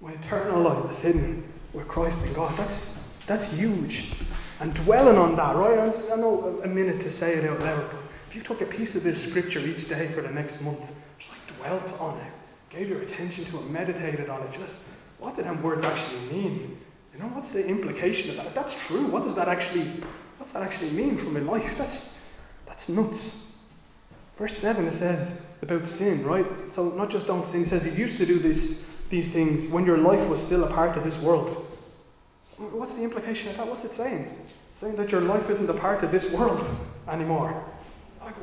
[0.00, 2.58] my eternal life is hidden with Christ in God.
[2.58, 4.12] That's, that's huge.
[4.58, 5.94] And dwelling on that, right?
[6.12, 8.94] I know a minute to say it out loud, but if you took a piece
[8.94, 10.80] of this scripture each day for the next month,
[11.18, 12.32] just like dwelt on it,
[12.68, 14.74] gave your attention to it, meditated on it, just
[15.18, 16.78] what do them words actually mean?
[17.20, 18.54] You know, what's the implication of that?
[18.54, 20.02] That's true, what does that actually
[20.38, 21.70] what's that actually mean for my life?
[21.76, 22.14] That's
[22.66, 23.58] that's nuts.
[24.38, 26.46] Verse 7 it says about sin, right?
[26.74, 29.84] So not just don't sin, it says you used to do this, these things when
[29.84, 31.66] your life was still a part of this world.
[32.56, 33.66] What's the implication of that?
[33.66, 34.24] What's it saying?
[34.72, 36.66] It's saying that your life isn't a part of this world
[37.06, 37.52] anymore.
[38.20, 38.34] What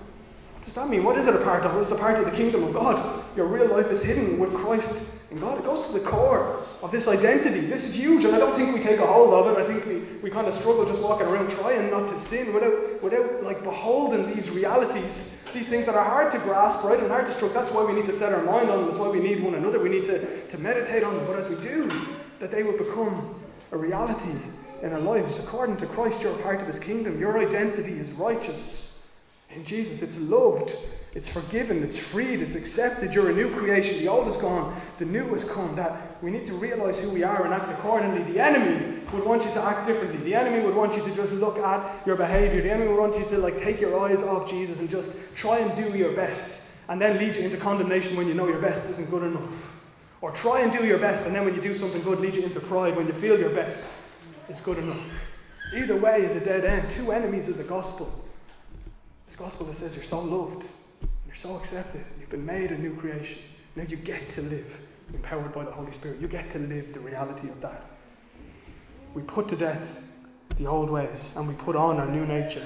[0.64, 1.04] does that mean?
[1.04, 1.82] What is it a part of?
[1.82, 3.26] It's a part of the kingdom of God?
[3.36, 5.58] Your real life is hidden with Christ in God.
[5.58, 7.68] It goes to the core of this identity.
[7.68, 9.62] This is huge, and I don't think we take a hold of it.
[9.62, 13.04] I think we, we kind of struggle just walking around trying not to sin without,
[13.04, 17.26] without like beholding these realities these things that are hard to grasp, right, and hard
[17.26, 17.60] to struggle.
[17.60, 18.88] That's why we need to set our mind on them.
[18.88, 19.82] That's why we need one another.
[19.82, 21.26] We need to, to meditate on them.
[21.26, 21.90] But as we do,
[22.40, 24.40] that they will become a reality
[24.84, 25.44] in our lives.
[25.44, 27.20] According to Christ, you're part of His kingdom.
[27.20, 28.87] Your identity is righteous
[29.58, 30.02] in Jesus.
[30.02, 30.72] It's loved.
[31.14, 31.84] It's forgiven.
[31.84, 32.42] It's freed.
[32.42, 33.12] It's accepted.
[33.12, 34.00] You're a new creation.
[34.00, 34.80] The old is gone.
[35.00, 35.76] The new has come.
[35.76, 38.32] That we need to realize who we are and act accordingly.
[38.32, 40.24] The enemy would want you to act differently.
[40.24, 42.62] The enemy would want you to just look at your behavior.
[42.62, 45.58] The enemy would want you to like take your eyes off Jesus and just try
[45.60, 46.52] and do your best,
[46.90, 49.50] and then lead you into condemnation when you know your best isn't good enough.
[50.22, 52.44] Or try and do your best, and then when you do something good, lead you
[52.44, 53.88] into pride when you feel your best
[54.50, 55.02] is good enough.
[55.74, 56.96] Either way is a dead end.
[56.96, 58.27] Two enemies of the gospel.
[59.28, 60.66] This gospel that says you're so loved,
[61.26, 63.38] you're so accepted, you've been made a new creation.
[63.76, 64.66] Now you get to live
[65.14, 66.20] empowered by the Holy Spirit.
[66.20, 67.84] You get to live the reality of that.
[69.14, 69.82] We put to death
[70.58, 72.66] the old ways and we put on our new nature.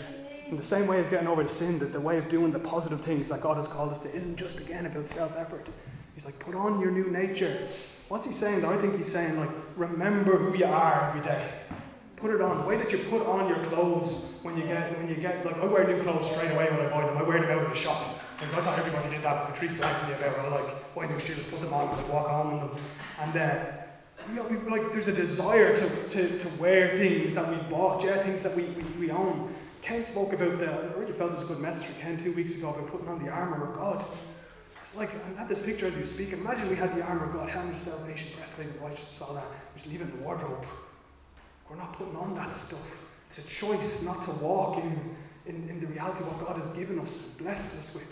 [0.50, 2.60] In the same way as getting over the sin, that the way of doing the
[2.60, 5.69] positive things that God has called us to isn't just again about self effort.
[6.15, 7.69] He's like, put on your new nature.
[8.10, 8.65] What's he saying?
[8.65, 11.61] I think he's saying, like, remember who you are every day.
[12.22, 12.62] Put it on.
[12.62, 15.58] The way that you put on your clothes when you get when you get like
[15.58, 17.18] I wear new clothes straight away when I buy them.
[17.18, 18.22] I wear them out in the shop.
[18.40, 20.52] Like, I thought everybody did that, but Patrice asked me about it.
[20.52, 21.46] Like, why new shoes?
[21.50, 22.78] Put them on and walk on in them.
[23.20, 23.82] And uh,
[24.30, 28.24] you know, like there's a desire to, to, to wear things that we bought, yeah,
[28.24, 29.56] things that we, we, we own.
[29.82, 32.74] Ken spoke about the, I already felt this good message from Ken two weeks ago
[32.74, 34.06] about putting on the armour of God.
[34.84, 36.34] It's like, I had this picture as you speak.
[36.34, 39.46] Imagine we had the armour of God, helmet of salvation, breastplate of righteousness, all that.
[39.76, 40.66] Just in the wardrobe.
[41.72, 42.86] We're not putting on that stuff.
[43.30, 46.76] It's a choice not to walk in, in, in the reality of what God has
[46.76, 48.04] given us blessed us with.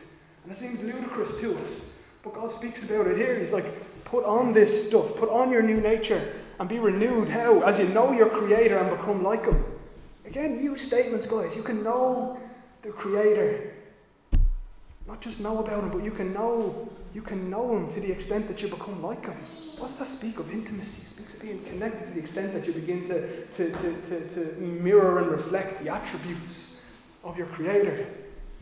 [0.44, 2.00] And it seems ludicrous to us.
[2.24, 3.38] But God speaks about it here.
[3.38, 3.66] He's like,
[4.06, 7.28] put on this stuff, put on your new nature, and be renewed.
[7.28, 7.60] How?
[7.62, 9.66] As you know your Creator and become like Him.
[10.24, 11.54] Again, new statements, guys.
[11.54, 12.40] You can know
[12.82, 13.74] the Creator.
[15.10, 18.12] Not just know about Him, but you can know you can know Him to the
[18.12, 19.36] extent that you become like Him.
[19.80, 21.02] What's that speak of intimacy?
[21.02, 24.36] It speaks of being connected to the extent that you begin to, to, to, to,
[24.36, 26.86] to mirror and reflect the attributes
[27.24, 28.08] of your Creator.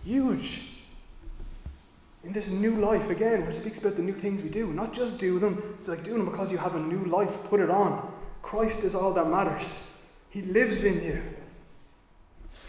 [0.06, 0.62] Huge.
[2.24, 4.94] In this new life, again, where it speaks about the new things we do, not
[4.94, 7.70] just do them, it's like doing them because you have a new life, put it
[7.70, 8.14] on.
[8.42, 9.68] Christ is all that matters.
[10.30, 11.22] He lives in you.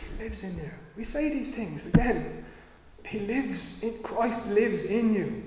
[0.01, 0.71] He lives in you.
[0.97, 2.38] We say these things again.
[3.09, 5.43] He lives in Christ lives in you.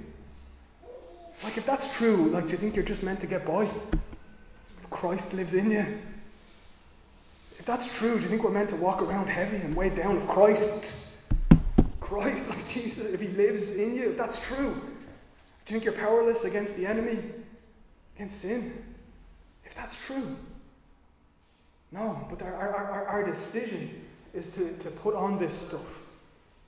[1.43, 3.71] Like if that's true, like do you think you're just meant to get by?
[4.89, 5.85] Christ lives in you.
[7.59, 10.19] If that's true, do you think we're meant to walk around heavy and weighed down
[10.19, 10.85] with Christ?
[11.99, 15.93] Christ, like Jesus, if He lives in you, if that's true, do you think you're
[15.93, 17.23] powerless against the enemy,
[18.15, 18.83] against sin?
[19.65, 20.35] If that's true.
[21.91, 24.01] No, but our, our, our, our decision
[24.33, 25.85] is to, to put on this stuff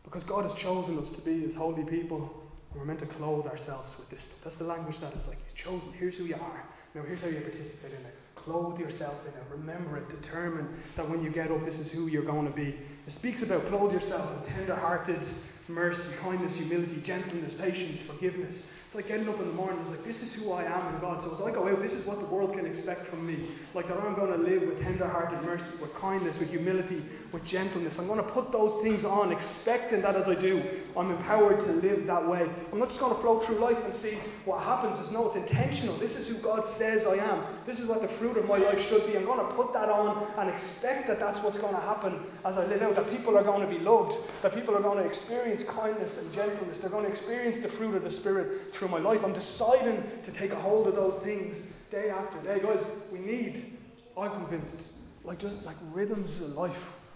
[0.03, 2.41] because God has chosen us to be His holy people.
[2.71, 4.35] And we're meant to clothe ourselves with this.
[4.43, 5.93] That's the language that is like, He's chosen.
[5.97, 6.63] Here's who you are.
[6.95, 8.15] Now, here's how you participate in it.
[8.35, 9.43] Clothe yourself in it.
[9.51, 10.09] Remember it.
[10.09, 12.75] Determine that when you get up, this is who you're going to be.
[13.07, 15.21] It speaks about clothe yourself in tender hearted
[15.67, 18.67] mercy, kindness, humility, gentleness, patience, forgiveness.
[18.93, 21.01] It's like getting up in the morning, it's like, this is who I am in
[21.01, 21.23] God.
[21.23, 23.49] So as I go out, this is what the world can expect from me.
[23.73, 27.01] Like that I'm going to live with tender hearted mercy, with kindness, with humility,
[27.31, 27.97] with gentleness.
[27.97, 30.61] I'm going to put those things on, expecting that as I do,
[30.95, 32.47] I'm empowered to live that way.
[32.71, 35.03] I'm not just going to flow through life and see what happens.
[35.03, 35.97] Is no, it's intentional.
[35.97, 37.43] This is who God says I am.
[37.65, 39.17] This is what the fruit of my life should be.
[39.17, 42.57] I'm going to put that on and expect that that's what's going to happen as
[42.57, 42.95] I live out.
[42.95, 44.15] That people are going to be loved.
[44.43, 46.81] That people are going to experience kindness and gentleness.
[46.81, 49.21] They're going to experience the fruit of the Spirit through my life.
[49.23, 51.55] I'm deciding to take a hold of those things
[51.89, 52.59] day after day.
[52.61, 53.77] Guys, we need,
[54.17, 54.75] I'm convinced,
[55.23, 56.75] like just like rhythms of life,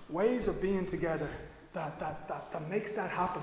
[0.10, 1.30] ways of being together
[1.74, 3.42] that, that, that, that makes that happen.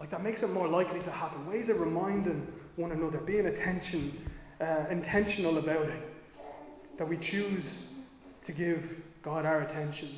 [0.00, 1.46] Like that makes it more likely to happen.
[1.46, 4.28] Ways of reminding one another, being attention,
[4.60, 6.02] uh, intentional about it.
[6.98, 7.64] That we choose
[8.46, 8.82] to give
[9.22, 10.08] God our attention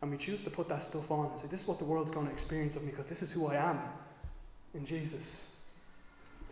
[0.00, 2.10] and we choose to put that stuff on and say, This is what the world's
[2.10, 3.78] going to experience of me because this is who I am
[4.74, 5.52] in Jesus.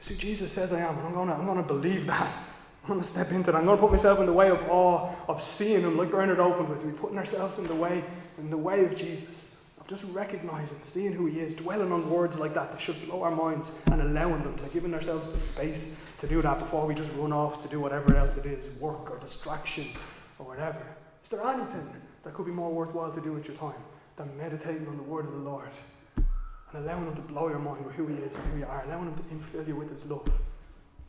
[0.00, 2.46] Is who Jesus says I am, and I'm going to, I'm to believe that.
[2.82, 3.58] I'm going to step into that.
[3.58, 6.40] I'm going to put myself in the way of awe of seeing Him, like Bernard
[6.40, 6.82] opened with.
[6.82, 8.02] We're putting ourselves in the way,
[8.38, 9.56] in the way of Jesus.
[9.78, 13.22] Of just recognizing, seeing who He is, dwelling on words like that that should blow
[13.22, 16.94] our minds, and allowing them to giving ourselves the space to do that before we
[16.94, 19.88] just run off to do whatever else it is, work or distraction
[20.38, 20.82] or whatever.
[21.22, 21.86] Is there anything
[22.24, 23.82] that could be more worthwhile to do with your time
[24.16, 25.68] than meditating on the Word of the Lord
[26.72, 28.84] and allowing Him to blow your mind with who He is and who you are,
[28.84, 30.28] allowing Him to infill you with His love?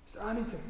[0.07, 0.61] Is there anything?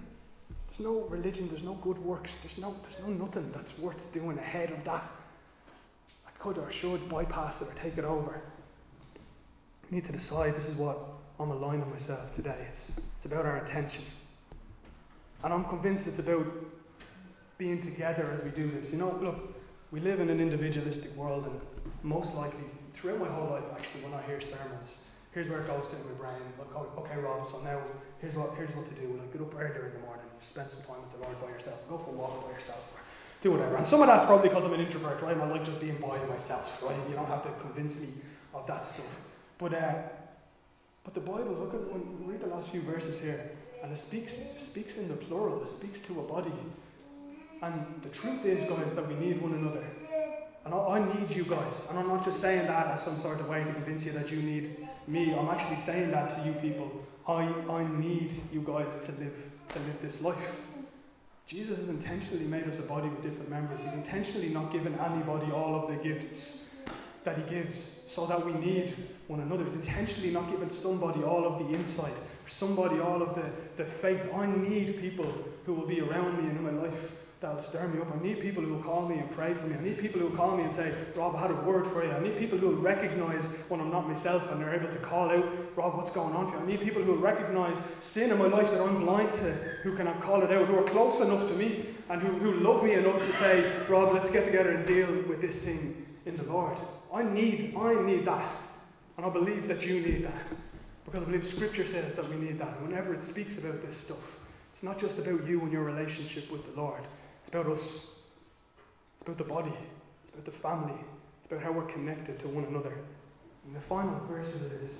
[0.69, 4.37] There's no religion, there's no good works, there's no, there's no nothing that's worth doing
[4.37, 5.03] ahead of that.
[6.25, 8.41] I could or should bypass it or take it over.
[9.91, 10.97] I need to decide this is what
[11.39, 12.67] I'm aligning myself today.
[12.73, 14.03] It's, it's about our attention.
[15.43, 16.45] And I'm convinced it's about
[17.57, 18.91] being together as we do this.
[18.91, 19.35] You know, look,
[19.91, 21.59] we live in an individualistic world, and
[22.03, 22.63] most likely,
[23.01, 26.15] throughout my whole life, actually, when I hear sermons, here's where it goes in my
[26.21, 26.41] brain.
[26.61, 26.69] Like,
[27.01, 27.81] okay, Rob, so now
[28.21, 29.17] here's what here's what to do.
[29.17, 31.81] Like, get up earlier in the morning, spend some time with the Lord by yourself,
[31.89, 33.01] go for a walk by yourself, or
[33.41, 33.75] do whatever.
[33.77, 35.35] And some of that's probably because I'm an introvert, right?
[35.35, 36.97] I like just being by myself, right?
[37.09, 38.21] You don't have to convince me
[38.53, 39.11] of that stuff.
[39.57, 39.93] But uh,
[41.03, 44.33] but the Bible, look at when read the last few verses here, and it speaks
[44.69, 45.63] speaks in the plural.
[45.63, 46.53] It speaks to a body.
[47.63, 49.85] And the truth is, guys, that we need one another.
[50.65, 51.87] And I, I, need you guys.
[51.89, 54.29] And I'm not just saying that as some sort of way to convince you that
[54.29, 55.33] you need me.
[55.33, 56.91] I'm actually saying that to you people.
[57.27, 59.33] I, I need you guys to live
[59.73, 60.37] to live this life.
[61.47, 63.79] Jesus has intentionally made us a body with different members.
[63.83, 66.69] He's intentionally not given anybody all of the gifts
[67.25, 68.95] that he gives so that we need
[69.27, 69.65] one another.
[69.65, 72.13] He's intentionally not given somebody all of the insight,
[72.47, 73.51] somebody all of the,
[73.83, 74.21] the faith.
[74.33, 75.31] I need people
[75.65, 76.99] who will be around me in my life
[77.41, 78.07] that'll stir me up.
[78.13, 79.75] I need people who will call me and pray for me.
[79.75, 82.05] I need people who will call me and say, Rob, I had a word for
[82.05, 82.11] you.
[82.11, 85.31] I need people who will recognize when I'm not myself and they're able to call
[85.31, 85.43] out,
[85.75, 86.59] Rob, what's going on here?
[86.59, 87.77] I need people who will recognize
[88.13, 90.89] sin in my life that I'm blind to, who can call it out, who are
[90.91, 94.45] close enough to me and who, who love me enough to say, Rob, let's get
[94.45, 96.77] together and deal with this thing in the Lord.
[97.11, 98.55] I need, I need that.
[99.17, 100.45] And I believe that you need that.
[101.05, 102.77] Because I believe Scripture says that we need that.
[102.77, 104.21] And whenever it speaks about this stuff,
[104.73, 107.01] it's not just about you and your relationship with the Lord.
[107.51, 108.21] It's about us.
[109.19, 109.73] It's about the body.
[110.23, 111.01] It's about the family.
[111.43, 112.93] It's about how we're connected to one another.
[113.65, 114.95] And the final verse of it is,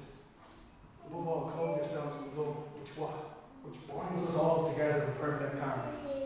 [1.08, 3.14] above all, clothe yourselves with love, which what?
[3.64, 6.26] Which binds us all together in perfect harmony.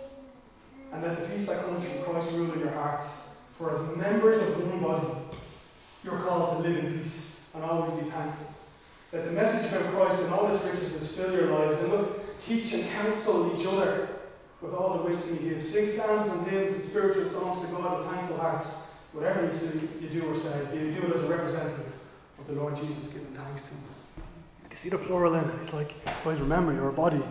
[0.91, 3.07] And let the peace that comes from Christ rule in your hearts,
[3.59, 5.07] For as members of one body,
[6.03, 8.47] you're called to live in peace and always be thankful.
[9.13, 12.73] Let the message about Christ and all its riches fill your lives, and look, teach
[12.73, 14.14] and counsel each other
[14.61, 15.71] with all the wisdom He gives.
[15.71, 18.67] Sing psalms and hymns and spiritual songs to God with thankful hearts.
[19.13, 21.93] Whatever you, say, you do or say, you do it as a representative
[22.39, 23.83] of the Lord Jesus, giving thanks to Him.
[24.71, 25.61] You see the plural in it.
[25.61, 27.23] It's like, guys, remember, you're a body.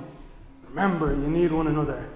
[0.69, 2.09] Remember, you need one another.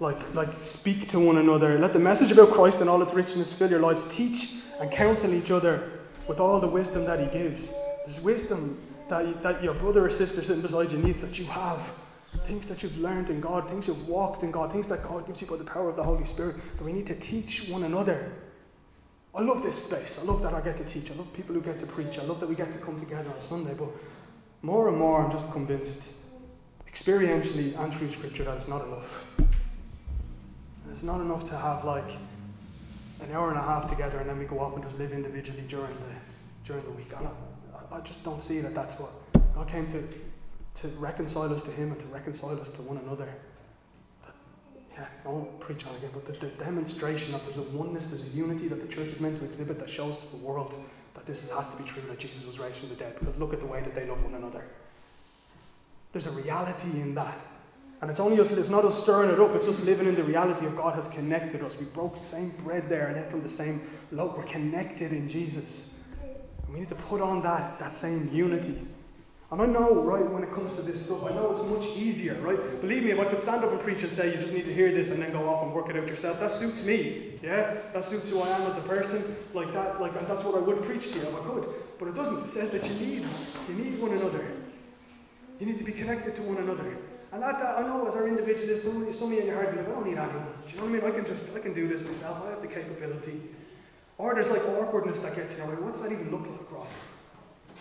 [0.00, 1.78] Like, like, speak to one another.
[1.78, 4.02] Let the message about Christ and all its richness fill your lives.
[4.16, 7.66] Teach and counsel each other with all the wisdom that He gives.
[8.06, 11.46] There's wisdom that, you, that your brother or sister sitting beside you needs that you
[11.46, 11.80] have.
[12.46, 15.40] Things that you've learned in God, things you've walked in God, things that God gives
[15.40, 16.56] you by the power of the Holy Spirit.
[16.76, 18.32] But we need to teach one another.
[19.34, 20.18] I love this space.
[20.20, 21.10] I love that I get to teach.
[21.10, 22.18] I love people who get to preach.
[22.18, 23.74] I love that we get to come together on Sunday.
[23.74, 23.88] But
[24.62, 26.02] more and more, I'm just convinced,
[26.88, 29.06] experientially and through Scripture, that it's not enough.
[30.92, 32.08] It's not enough to have like
[33.20, 35.64] an hour and a half together and then we go off and just live individually
[35.68, 36.14] during the
[36.66, 37.12] during the week.
[37.14, 39.10] I, I just don't see that that's what
[39.54, 40.08] God came to
[40.82, 43.28] to reconcile us to Him and to reconcile us to one another.
[44.92, 48.22] Yeah, I won't preach on again, but the, the demonstration that there's a oneness, there's
[48.22, 50.72] a unity that the church is meant to exhibit that shows to the world
[51.14, 53.16] that this has to be true that Jesus was raised from the dead.
[53.18, 54.64] Because look at the way that they love one another.
[56.12, 57.36] There's a reality in that.
[58.00, 60.22] And it's only us, it's not us stirring it up, it's us living in the
[60.22, 61.74] reality of God has connected us.
[61.78, 64.36] We broke the same bread there and ate from the same loaf.
[64.36, 66.00] We're connected in Jesus.
[66.64, 68.86] And we need to put on that, that same unity.
[69.50, 72.40] And I know, right, when it comes to this stuff, I know it's much easier,
[72.40, 72.80] right?
[72.80, 74.74] Believe me, if I could stand up and preach and say you just need to
[74.74, 77.38] hear this and then go off and work it out yourself, that suits me.
[77.42, 77.76] Yeah?
[77.92, 79.36] That suits who I am as a person.
[79.52, 81.68] Like that, like and that's what I would preach to you if I could.
[81.98, 82.48] But it doesn't.
[82.48, 83.28] It says that you need
[83.68, 84.44] you need one another.
[85.60, 86.96] You need to be connected to one another.
[87.32, 89.72] And that, that I know as our individualists, some, some of you in your heart
[89.72, 90.46] be like, I don't need anyone.
[90.66, 91.12] Do you know what I mean?
[91.12, 92.42] I can just I can do this myself.
[92.46, 93.42] I have the capability.
[94.18, 96.86] Or there's like awkwardness that gets in you know, what's that even look like, Rob?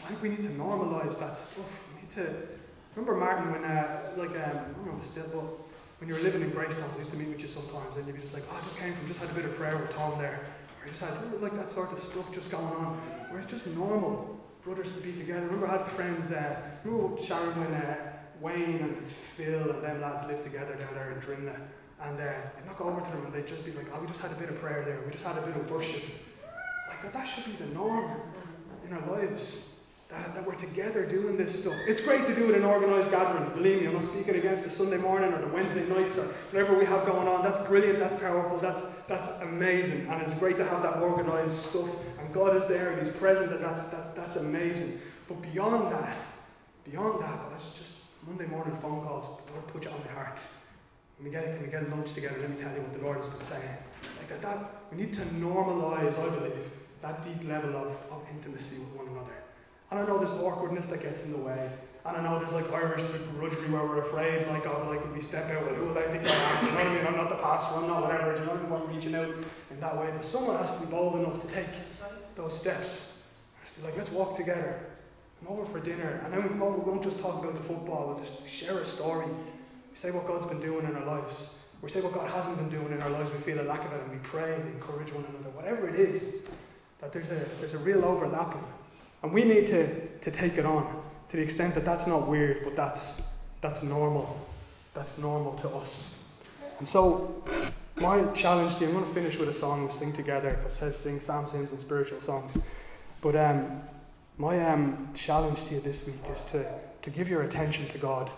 [0.04, 1.66] I think we need to normalise that stuff.
[1.96, 2.48] We need to
[2.96, 5.64] remember Martin when uh, like um, I don't know if still but
[6.00, 8.18] when you were living in Greystones, I used to meet with you sometimes and you'd
[8.18, 9.92] be just like, Oh, I just came from just had a bit of prayer with
[9.92, 10.44] Tom there.
[10.84, 13.00] Or just had like that sort of stuff just going on.
[13.32, 15.48] Where it's just normal brothers to be together.
[15.48, 17.96] Remember I had friends uh remember Sharon when uh,
[18.42, 18.98] Wayne and
[19.38, 21.64] Phil and them lads lived together down there in Drimnagh.
[22.04, 24.20] And uh, I'd knock over to them and they'd just be like, Oh, we just
[24.20, 26.04] had a bit of prayer there, we just had a bit of worship.
[26.92, 28.20] Like that should be the norm
[28.86, 29.73] in our lives
[30.14, 31.74] that, that we're together doing this stuff.
[31.88, 33.88] It's great to do it in organised gatherings, believe me.
[33.88, 37.06] I'm not speaking against the Sunday morning or the Wednesday nights or whatever we have
[37.06, 37.44] going on.
[37.44, 40.08] That's brilliant, that's powerful, that's, that's amazing.
[40.08, 41.90] And it's great to have that organised stuff.
[42.20, 45.00] And God is there and He's present, and that's, that's, that's amazing.
[45.28, 46.18] But beyond that,
[46.86, 49.42] beyond that, that's just Monday morning phone calls.
[49.52, 50.40] Lord, put you on my heart.
[51.18, 52.38] Can we get, can we get lunch together?
[52.40, 53.78] Let me tell you what the Lord is saying.
[54.20, 56.70] Like that, we need to normalise, I believe,
[57.02, 59.43] that deep level of, of intimacy with one another.
[59.94, 61.70] And I know there's awkwardness that gets in the way.
[62.04, 65.52] And I know there's like Irish begrudgery where we're afraid, like, oh, like, we step
[65.52, 66.66] out, well, who will I think I am?
[66.66, 67.06] You know what I mean?
[67.06, 68.34] I'm not the pastor, I'm not whatever.
[68.34, 68.90] Do you know what I mean?
[68.90, 70.10] I'm reaching out in that way.
[70.18, 71.70] But someone has to be bold enough to take
[72.36, 73.22] those steps.
[73.70, 74.82] Just like, let's walk together.
[75.46, 76.26] Come over for dinner.
[76.26, 79.28] And then we won't just talk about the football, we'll just share a story.
[79.28, 81.38] We say what God's been doing in our lives.
[81.84, 83.30] We say what God hasn't been doing in our lives.
[83.30, 85.54] We feel a lack of it and we pray and encourage one another.
[85.54, 86.42] Whatever it is,
[87.00, 88.64] that there's a, there's a real overlapping.
[89.24, 92.64] And we need to, to take it on to the extent that that's not weird,
[92.64, 93.22] but that's,
[93.62, 94.38] that's normal.
[94.94, 96.24] That's normal to us.
[96.80, 97.44] And so,
[97.96, 100.50] my challenge to you, I'm going to finish with a song we sing together.
[100.50, 102.56] It says sing psalms, hymns, and spiritual songs.
[103.22, 103.82] But um,
[104.38, 108.30] my um, challenge to you this week is to, to give your attention to God.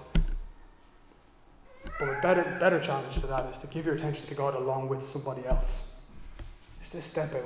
[1.99, 4.89] But a better, better challenge to that is to give your attention to God along
[4.89, 5.93] with somebody else.
[6.81, 7.43] Just to step out.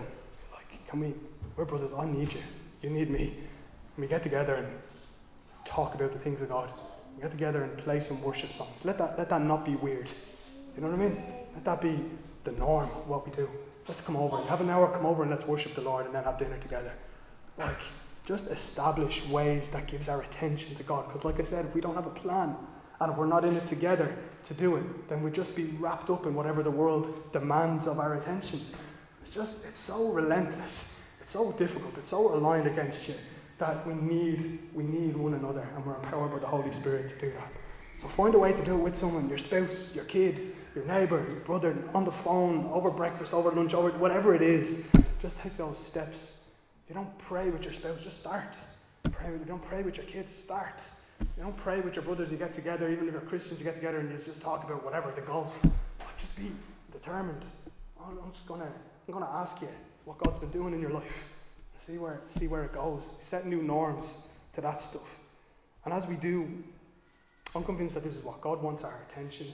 [0.53, 1.13] Like, can we,
[1.55, 2.41] we're brothers, I need you.
[2.81, 3.33] You need me.
[3.95, 4.67] And we get together and
[5.65, 6.71] talk about the things of God.
[7.15, 8.77] We get together and play some worship songs.
[8.83, 10.09] Let that, let that not be weird.
[10.75, 11.23] You know what I mean?
[11.53, 12.05] Let that be
[12.45, 13.49] the norm what we do.
[13.87, 14.41] Let's come over.
[14.43, 16.93] Have an hour, come over and let's worship the Lord and then have dinner together.
[17.57, 17.77] Like,
[18.25, 21.07] just establish ways that gives our attention to God.
[21.07, 22.55] Because, like I said, if we don't have a plan
[23.01, 24.15] and if we're not in it together
[24.47, 27.97] to do it, then we'd just be wrapped up in whatever the world demands of
[27.97, 28.61] our attention.
[29.23, 30.95] It's just, it's so relentless.
[31.31, 31.93] So difficult.
[31.97, 33.15] It's so aligned against you
[33.59, 37.21] that we need, we need one another and we're empowered by the Holy Spirit to
[37.21, 37.51] do that.
[38.01, 40.39] So find a way to do it with someone, your spouse, your kids,
[40.73, 44.85] your neighbour, your brother, on the phone, over breakfast, over lunch, over whatever it is.
[45.21, 46.45] Just take those steps.
[46.87, 48.55] You don't pray with your spouse, just start.
[49.11, 50.73] Pray with, you don't pray with your kids, start.
[51.19, 53.75] You don't pray with your brothers, you get together, even if you're Christians, you get
[53.75, 55.53] together and you just talk about whatever, the golf.
[56.19, 56.51] Just be
[56.91, 57.43] determined.
[58.01, 59.67] I'm just to I'm to ask you
[60.09, 61.13] what God's been doing in your life.
[61.85, 63.07] See where, see where it goes.
[63.29, 64.07] Set new norms
[64.55, 65.07] to that stuff.
[65.85, 66.47] And as we do,
[67.53, 69.53] I'm convinced that this is what God wants our attention.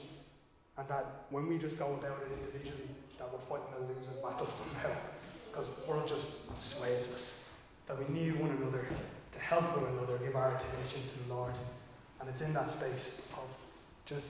[0.78, 2.88] And that when we just go about it individually,
[3.18, 4.96] that we're fighting a losing battle somehow.
[5.50, 7.50] Because the world just sways us.
[7.86, 8.88] That we need one another
[9.32, 11.52] to help one another give our attention to the Lord.
[12.18, 13.44] And it's in that space of
[14.06, 14.26] just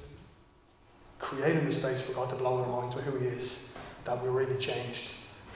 [1.20, 3.72] creating the space for God to blow our minds with who He is
[4.04, 5.08] that we're really changed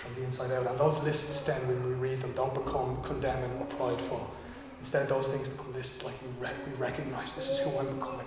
[0.02, 0.66] from the inside out.
[0.66, 4.30] And those lists then, when we read them, don't become condemning or prideful.
[4.80, 8.26] Instead, those things become lists like we, re- we recognize this is who I'm becoming.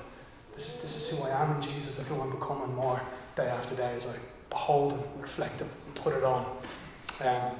[0.55, 3.01] This is, this is who I am in Jesus and who I'm becoming more
[3.35, 4.15] day after day as I
[4.49, 6.45] behold and reflect and put it on.
[7.21, 7.55] Um,